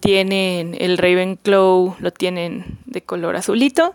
tienen 0.00 0.76
el 0.80 0.98
Ravenclaw, 0.98 1.94
lo 2.00 2.10
tienen 2.10 2.80
de 2.86 3.02
color 3.02 3.36
azulito. 3.36 3.94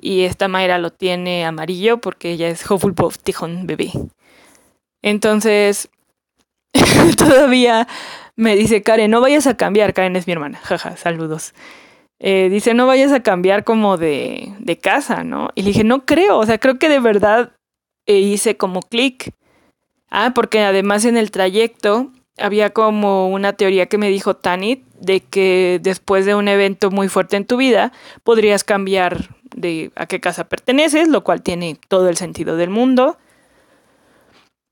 Y 0.00 0.22
esta 0.22 0.48
Mayra 0.48 0.78
lo 0.78 0.90
tiene 0.90 1.44
amarillo 1.44 1.98
porque 1.98 2.32
ella 2.32 2.48
es 2.48 2.68
Hufflepuff 2.68 3.18
Tijón 3.18 3.66
bebé. 3.66 3.92
Entonces, 5.02 5.90
todavía 7.16 7.86
me 8.36 8.56
dice 8.56 8.82
Karen, 8.82 9.10
no 9.10 9.20
vayas 9.20 9.46
a 9.46 9.56
cambiar, 9.56 9.92
Karen 9.92 10.16
es 10.16 10.26
mi 10.26 10.32
hermana, 10.32 10.58
jaja, 10.62 10.96
saludos. 10.96 11.54
Eh, 12.18 12.48
dice, 12.50 12.74
no 12.74 12.86
vayas 12.86 13.12
a 13.12 13.20
cambiar 13.20 13.64
como 13.64 13.96
de, 13.96 14.54
de, 14.58 14.76
casa, 14.76 15.24
¿no? 15.24 15.50
Y 15.54 15.62
le 15.62 15.68
dije, 15.68 15.84
no 15.84 16.04
creo, 16.04 16.38
o 16.38 16.44
sea, 16.44 16.58
creo 16.58 16.78
que 16.78 16.90
de 16.90 17.00
verdad 17.00 17.52
eh, 18.06 18.18
hice 18.18 18.56
como 18.56 18.80
clic. 18.80 19.32
Ah, 20.10 20.32
porque 20.34 20.60
además 20.60 21.04
en 21.04 21.16
el 21.16 21.30
trayecto 21.30 22.10
había 22.36 22.70
como 22.70 23.28
una 23.28 23.52
teoría 23.54 23.86
que 23.86 23.98
me 23.98 24.08
dijo 24.08 24.34
Tanit 24.34 24.84
de 24.98 25.20
que 25.20 25.78
después 25.82 26.26
de 26.26 26.34
un 26.34 26.48
evento 26.48 26.90
muy 26.90 27.08
fuerte 27.08 27.36
en 27.36 27.46
tu 27.46 27.56
vida 27.56 27.92
podrías 28.24 28.64
cambiar 28.64 29.28
de 29.54 29.92
a 29.96 30.06
qué 30.06 30.20
casa 30.20 30.48
perteneces, 30.48 31.08
lo 31.08 31.24
cual 31.24 31.42
tiene 31.42 31.78
todo 31.88 32.08
el 32.08 32.16
sentido 32.16 32.56
del 32.56 32.70
mundo. 32.70 33.18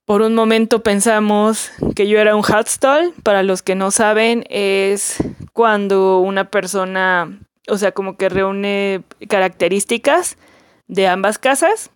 Por 0.05 0.23
un 0.23 0.35
momento 0.35 0.83
pensamos 0.83 1.71
que 1.95 2.09
yo 2.09 2.19
era 2.19 2.35
un 2.35 2.43
stall. 2.43 3.13
Para 3.23 3.43
los 3.43 3.63
que 3.63 3.75
no 3.75 3.91
saben, 3.91 4.45
es 4.49 5.23
cuando 5.53 6.21
una 6.21 6.51
persona, 6.51 7.39
o 7.69 7.77
sea, 7.77 7.93
como 7.93 8.17
que 8.17 8.31
reúne 8.31 9.03
características 9.29 10.39
de 10.87 11.09
ambas 11.09 11.39
casas, 11.39 11.91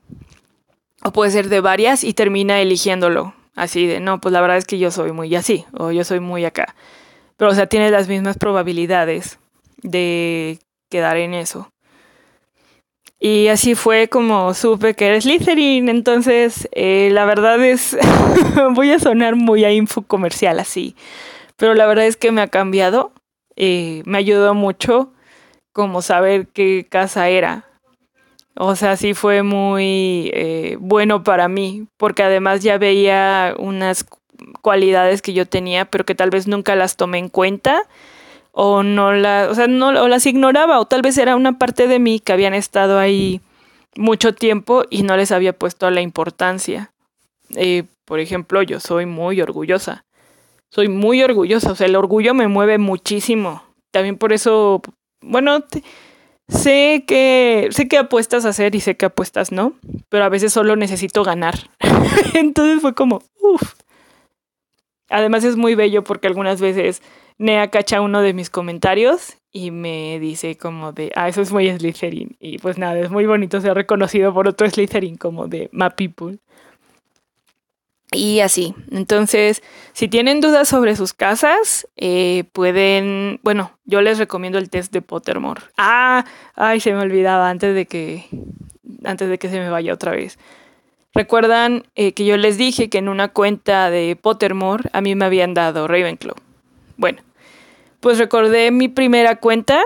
o 1.02 1.12
puede 1.12 1.30
ser 1.30 1.48
de 1.48 1.60
varias, 1.60 2.04
y 2.04 2.12
termina 2.12 2.60
eligiéndolo. 2.60 3.34
Así 3.54 3.86
de, 3.86 4.00
no, 4.00 4.20
pues 4.20 4.32
la 4.34 4.42
verdad 4.42 4.58
es 4.58 4.66
que 4.66 4.78
yo 4.78 4.90
soy 4.90 5.12
muy 5.12 5.34
así, 5.34 5.64
o 5.72 5.90
yo 5.90 6.04
soy 6.04 6.20
muy 6.20 6.44
acá. 6.44 6.74
Pero, 7.38 7.50
o 7.50 7.54
sea, 7.54 7.66
tiene 7.66 7.90
las 7.90 8.08
mismas 8.08 8.36
probabilidades 8.36 9.38
de 9.82 10.58
quedar 10.90 11.16
en 11.16 11.32
eso. 11.32 11.71
Y 13.24 13.46
así 13.46 13.76
fue 13.76 14.08
como 14.08 14.52
supe 14.52 14.94
que 14.94 15.06
eres 15.06 15.22
Slytherin. 15.22 15.88
Entonces, 15.88 16.68
eh, 16.72 17.08
la 17.12 17.24
verdad 17.24 17.64
es, 17.64 17.96
voy 18.74 18.90
a 18.90 18.98
sonar 18.98 19.36
muy 19.36 19.64
a 19.64 19.70
info 19.70 20.02
comercial 20.02 20.58
así, 20.58 20.96
pero 21.56 21.74
la 21.74 21.86
verdad 21.86 22.06
es 22.06 22.16
que 22.16 22.32
me 22.32 22.42
ha 22.42 22.48
cambiado. 22.48 23.12
Eh, 23.54 24.02
me 24.06 24.18
ayudó 24.18 24.54
mucho 24.54 25.12
como 25.72 26.02
saber 26.02 26.48
qué 26.48 26.84
casa 26.90 27.28
era. 27.28 27.64
O 28.56 28.74
sea, 28.74 28.96
sí 28.96 29.14
fue 29.14 29.44
muy 29.44 30.32
eh, 30.34 30.76
bueno 30.80 31.22
para 31.22 31.46
mí, 31.46 31.86
porque 31.98 32.24
además 32.24 32.60
ya 32.64 32.76
veía 32.76 33.54
unas 33.56 34.04
cualidades 34.62 35.22
que 35.22 35.32
yo 35.32 35.46
tenía, 35.46 35.84
pero 35.84 36.04
que 36.04 36.16
tal 36.16 36.30
vez 36.30 36.48
nunca 36.48 36.74
las 36.74 36.96
tomé 36.96 37.18
en 37.18 37.28
cuenta 37.28 37.84
o 38.52 38.82
no 38.82 39.12
la, 39.12 39.48
o 39.50 39.54
sea, 39.54 39.66
no 39.66 39.88
o 39.88 40.08
las 40.08 40.26
ignoraba 40.26 40.78
o 40.78 40.84
tal 40.84 41.02
vez 41.02 41.18
era 41.18 41.34
una 41.36 41.58
parte 41.58 41.88
de 41.88 41.98
mí 41.98 42.20
que 42.20 42.32
habían 42.32 42.54
estado 42.54 42.98
ahí 42.98 43.40
mucho 43.96 44.34
tiempo 44.34 44.84
y 44.90 45.02
no 45.02 45.16
les 45.16 45.32
había 45.32 45.52
puesto 45.54 45.90
la 45.90 46.02
importancia. 46.02 46.92
Eh, 47.56 47.84
por 48.04 48.20
ejemplo, 48.20 48.62
yo 48.62 48.78
soy 48.78 49.06
muy 49.06 49.40
orgullosa. 49.40 50.04
Soy 50.70 50.88
muy 50.88 51.22
orgullosa, 51.22 51.72
o 51.72 51.74
sea, 51.74 51.86
el 51.86 51.96
orgullo 51.96 52.34
me 52.34 52.48
mueve 52.48 52.78
muchísimo. 52.78 53.62
También 53.90 54.16
por 54.16 54.32
eso, 54.32 54.80
bueno, 55.20 55.64
sé 56.48 57.04
que 57.06 57.68
sé 57.70 57.88
que 57.88 57.98
apuestas 57.98 58.44
a 58.46 58.50
hacer 58.50 58.74
y 58.74 58.80
sé 58.80 58.96
que 58.96 59.06
apuestas 59.06 59.52
no, 59.52 59.74
pero 60.08 60.24
a 60.24 60.30
veces 60.30 60.52
solo 60.52 60.76
necesito 60.76 61.24
ganar. 61.24 61.70
Entonces 62.34 62.80
fue 62.80 62.94
como, 62.94 63.22
uff. 63.40 63.74
Además 65.10 65.44
es 65.44 65.56
muy 65.56 65.74
bello 65.74 66.04
porque 66.04 66.26
algunas 66.26 66.58
veces 66.58 67.02
Nea 67.42 67.70
cacha 67.70 68.00
uno 68.00 68.22
de 68.22 68.34
mis 68.34 68.50
comentarios 68.50 69.36
y 69.50 69.72
me 69.72 70.20
dice 70.20 70.56
como 70.56 70.92
de, 70.92 71.10
ah, 71.16 71.28
eso 71.28 71.42
es 71.42 71.50
muy 71.50 71.68
Slytherin. 71.68 72.36
Y 72.38 72.58
pues 72.58 72.78
nada, 72.78 73.00
es 73.00 73.10
muy 73.10 73.26
bonito 73.26 73.60
ser 73.60 73.74
reconocido 73.74 74.32
por 74.32 74.46
otro 74.46 74.70
Slytherin 74.70 75.16
como 75.16 75.48
de 75.48 75.68
My 75.72 75.90
People. 75.90 76.38
Y 78.12 78.40
así. 78.40 78.74
Entonces, 78.92 79.60
si 79.92 80.06
tienen 80.06 80.40
dudas 80.40 80.68
sobre 80.68 80.94
sus 80.94 81.14
casas, 81.14 81.88
eh, 81.96 82.44
pueden. 82.52 83.40
Bueno, 83.42 83.72
yo 83.86 84.02
les 84.02 84.18
recomiendo 84.18 84.58
el 84.58 84.70
test 84.70 84.92
de 84.92 85.02
Pottermore. 85.02 85.62
Ah, 85.76 86.24
ay, 86.54 86.78
se 86.78 86.92
me 86.92 87.00
olvidaba 87.00 87.50
antes 87.50 87.74
de 87.74 87.86
que. 87.86 88.26
Antes 89.02 89.28
de 89.28 89.38
que 89.38 89.48
se 89.48 89.58
me 89.58 89.68
vaya 89.68 89.94
otra 89.94 90.12
vez. 90.12 90.38
Recuerdan 91.12 91.84
eh, 91.96 92.12
que 92.12 92.24
yo 92.24 92.36
les 92.36 92.56
dije 92.56 92.88
que 92.88 92.98
en 92.98 93.08
una 93.08 93.28
cuenta 93.28 93.90
de 93.90 94.14
Pottermore 94.14 94.88
a 94.92 95.00
mí 95.00 95.16
me 95.16 95.24
habían 95.24 95.54
dado 95.54 95.88
Ravenclaw. 95.88 96.36
Bueno, 96.96 97.18
pues 98.02 98.18
recordé 98.18 98.72
mi 98.72 98.88
primera 98.88 99.36
cuenta 99.36 99.80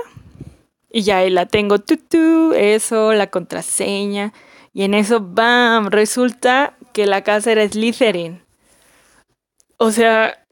y 0.90 1.02
ya 1.02 1.18
ahí 1.18 1.30
la 1.30 1.44
tengo, 1.44 1.78
tutu, 1.78 2.54
eso, 2.54 3.12
la 3.12 3.26
contraseña. 3.26 4.32
Y 4.72 4.84
en 4.84 4.94
eso, 4.94 5.20
¡bam! 5.20 5.88
Resulta 5.90 6.74
que 6.94 7.06
la 7.06 7.22
casa 7.22 7.52
era 7.52 7.68
Slytherin. 7.68 8.40
O 9.76 9.90
sea, 9.90 10.42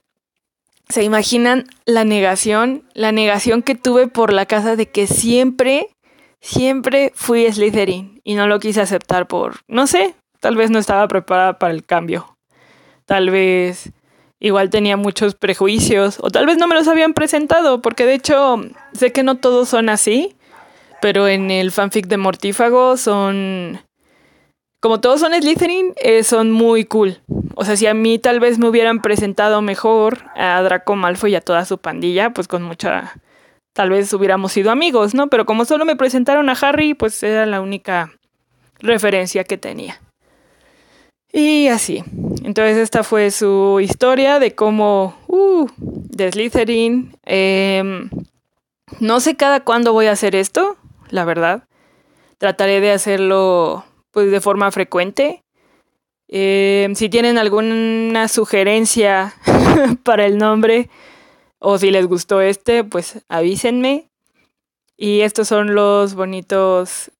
¿se 0.90 1.04
imaginan 1.04 1.64
la 1.87 2.04
negación? 2.04 2.85
La 2.92 3.12
negación 3.12 3.62
que 3.62 3.75
tuve 3.75 4.09
por 4.09 4.35
la 4.35 4.44
casa 4.44 4.76
de 4.76 4.90
que 4.90 5.06
siempre 5.06 5.88
siempre 6.42 7.12
fui 7.14 7.50
Slytherin 7.50 8.21
y 8.25 8.35
no 8.35 8.47
lo 8.47 8.61
quise 8.61 8.83
aceptar 8.83 9.26
por, 9.26 9.61
no 9.66 9.87
sé, 9.87 10.14
tal 10.40 10.56
vez 10.56 10.71
no 10.71 10.78
estaba 10.78 11.09
preparada 11.09 11.59
para 11.59 11.73
el 11.73 11.87
cambio. 11.87 12.37
Tal 13.06 13.30
vez 13.30 13.90
igual 14.44 14.68
tenía 14.68 14.98
muchos 14.98 15.34
prejuicios 15.34 16.18
o 16.20 16.30
tal 16.30 16.44
vez 16.44 16.58
no 16.58 16.66
me 16.66 16.74
los 16.74 16.86
habían 16.86 17.14
presentado, 17.14 17.80
porque 17.80 18.04
de 18.04 18.12
hecho 18.12 18.62
sé 18.92 19.10
que 19.10 19.22
no 19.22 19.36
todos 19.38 19.70
son 19.70 19.88
así, 19.88 20.36
pero 21.00 21.26
en 21.28 21.50
el 21.50 21.72
fanfic 21.72 22.06
de 22.08 22.18
Mortífago 22.18 22.98
son 22.98 23.80
como 24.80 25.00
todos 25.00 25.20
son 25.20 25.32
Slytherin, 25.32 25.94
eh, 25.96 26.22
son 26.24 26.50
muy 26.50 26.84
cool. 26.84 27.22
O 27.54 27.64
sea, 27.64 27.74
si 27.74 27.86
a 27.86 27.94
mí 27.94 28.18
tal 28.18 28.38
vez 28.38 28.58
me 28.58 28.68
hubieran 28.68 29.00
presentado 29.00 29.62
mejor 29.62 30.24
a 30.36 30.60
Draco 30.60 30.94
Malfoy 30.94 31.32
y 31.32 31.36
a 31.36 31.40
toda 31.40 31.64
su 31.64 31.78
pandilla, 31.78 32.30
pues 32.34 32.48
con 32.48 32.62
mucha... 32.62 33.14
Tal 33.72 33.88
vez 33.88 34.12
hubiéramos 34.12 34.52
sido 34.52 34.70
amigos, 34.70 35.14
¿no? 35.14 35.28
Pero 35.28 35.46
como 35.46 35.64
solo 35.64 35.86
me 35.86 35.96
presentaron 35.96 36.50
a 36.50 36.52
Harry, 36.52 36.92
pues 36.92 37.22
era 37.22 37.46
la 37.46 37.62
única 37.62 38.12
referencia 38.78 39.42
que 39.44 39.56
tenía. 39.56 40.02
Y 41.32 41.68
así. 41.68 42.04
Entonces 42.44 42.76
esta 42.76 43.02
fue 43.02 43.30
su 43.30 43.80
historia 43.80 44.38
de 44.38 44.54
cómo... 44.54 45.16
Uh, 45.28 45.66
de. 45.78 47.08
Em, 47.24 48.10
no 49.00 49.20
sé 49.20 49.34
cada 49.34 49.64
cuándo 49.64 49.94
voy 49.94 50.06
a 50.06 50.12
hacer 50.12 50.36
esto, 50.36 50.76
la 51.08 51.24
verdad. 51.24 51.64
Trataré 52.36 52.82
de 52.82 52.92
hacerlo 52.92 53.86
pues 54.10 54.30
de 54.30 54.42
forma 54.42 54.70
frecuente. 54.70 55.42
Eh, 56.28 56.92
si 56.94 57.08
tienen 57.08 57.38
alguna 57.38 58.28
sugerencia 58.28 59.34
para 60.04 60.26
el 60.26 60.36
nombre 60.36 60.90
o 61.58 61.78
si 61.78 61.90
les 61.90 62.06
gustó 62.06 62.42
este, 62.42 62.84
pues 62.84 63.24
avísenme. 63.30 64.10
Y 64.98 65.22
estos 65.22 65.48
son 65.48 65.74
los 65.74 66.14
bonitos 66.14 67.10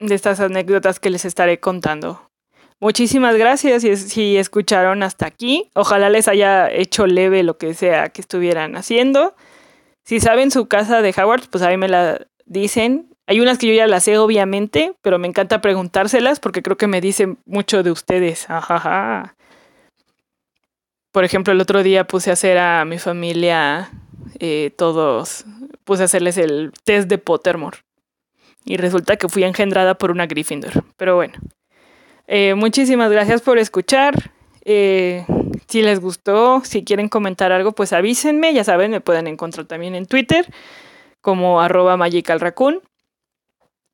de 0.00 0.14
estas 0.14 0.38
anécdotas 0.40 1.00
que 1.00 1.08
les 1.08 1.24
estaré 1.24 1.60
contando. 1.60 2.30
Muchísimas 2.80 3.36
gracias 3.36 3.82
si, 3.82 3.96
si 3.96 4.36
escucharon 4.36 5.02
hasta 5.02 5.26
aquí. 5.26 5.70
Ojalá 5.74 6.10
les 6.10 6.28
haya 6.28 6.70
hecho 6.70 7.06
leve 7.06 7.42
lo 7.42 7.56
que 7.56 7.74
sea 7.74 8.10
que 8.10 8.20
estuvieran 8.20 8.76
haciendo. 8.76 9.34
Si 10.04 10.20
saben 10.20 10.50
su 10.50 10.66
casa 10.66 11.00
de 11.00 11.14
Howard, 11.16 11.48
pues 11.50 11.62
a 11.64 11.70
mí 11.70 11.76
me 11.76 11.88
la 11.88 12.26
dicen 12.44 13.14
hay 13.26 13.40
unas 13.40 13.58
que 13.58 13.66
yo 13.66 13.74
ya 13.74 13.86
las 13.86 14.04
sé, 14.04 14.18
obviamente, 14.18 14.94
pero 15.00 15.18
me 15.18 15.26
encanta 15.26 15.60
preguntárselas 15.60 16.40
porque 16.40 16.62
creo 16.62 16.76
que 16.76 16.86
me 16.86 17.00
dicen 17.00 17.38
mucho 17.46 17.82
de 17.82 17.90
ustedes. 17.90 18.48
Ajaja. 18.50 19.34
Por 21.10 21.24
ejemplo, 21.24 21.52
el 21.52 21.60
otro 21.60 21.82
día 21.82 22.06
puse 22.06 22.30
a 22.30 22.34
hacer 22.34 22.58
a 22.58 22.84
mi 22.84 22.98
familia 22.98 23.90
eh, 24.40 24.72
todos, 24.76 25.46
puse 25.84 26.02
a 26.02 26.04
hacerles 26.04 26.36
el 26.36 26.72
test 26.84 27.08
de 27.08 27.18
Pottermore. 27.18 27.78
Y 28.66 28.76
resulta 28.76 29.16
que 29.16 29.28
fui 29.28 29.44
engendrada 29.44 29.94
por 29.94 30.10
una 30.10 30.26
Gryffindor. 30.26 30.84
Pero 30.96 31.16
bueno. 31.16 31.34
Eh, 32.26 32.54
muchísimas 32.54 33.10
gracias 33.10 33.42
por 33.42 33.58
escuchar. 33.58 34.30
Eh, 34.64 35.26
si 35.68 35.82
les 35.82 36.00
gustó, 36.00 36.62
si 36.64 36.84
quieren 36.84 37.08
comentar 37.08 37.52
algo, 37.52 37.72
pues 37.72 37.92
avísenme. 37.92 38.52
Ya 38.54 38.64
saben, 38.64 38.90
me 38.90 39.00
pueden 39.00 39.26
encontrar 39.26 39.66
también 39.66 39.94
en 39.94 40.06
Twitter 40.06 40.46
como 41.20 41.60
arroba 41.60 41.96
magicalraccoon. 41.96 42.82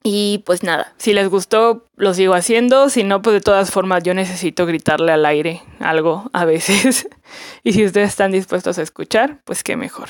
Y 0.02 0.42
pues 0.46 0.62
nada, 0.62 0.94
si 0.96 1.12
les 1.12 1.28
gustó, 1.28 1.86
lo 1.96 2.14
sigo 2.14 2.34
haciendo. 2.34 2.88
Si 2.88 3.04
no, 3.04 3.20
pues 3.20 3.34
de 3.34 3.40
todas 3.40 3.70
formas 3.70 4.02
yo 4.02 4.14
necesito 4.14 4.64
gritarle 4.64 5.12
al 5.12 5.26
aire 5.26 5.62
algo 5.78 6.30
a 6.32 6.44
veces. 6.44 7.08
y 7.62 7.72
si 7.72 7.84
ustedes 7.84 8.08
están 8.08 8.32
dispuestos 8.32 8.78
a 8.78 8.82
escuchar, 8.82 9.40
pues 9.44 9.62
qué 9.62 9.76
mejor. 9.76 10.08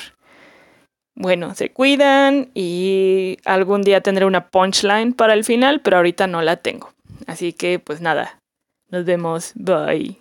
Bueno, 1.13 1.53
se 1.55 1.71
cuidan 1.71 2.51
y 2.53 3.37
algún 3.43 3.81
día 3.81 4.01
tendré 4.01 4.25
una 4.25 4.47
punchline 4.47 5.13
para 5.13 5.33
el 5.33 5.43
final, 5.43 5.81
pero 5.81 5.97
ahorita 5.97 6.25
no 6.25 6.41
la 6.41 6.55
tengo. 6.55 6.93
Así 7.27 7.53
que 7.53 7.79
pues 7.79 8.01
nada, 8.01 8.39
nos 8.89 9.05
vemos. 9.05 9.53
Bye. 9.55 10.20